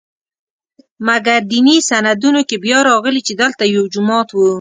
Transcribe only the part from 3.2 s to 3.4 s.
چې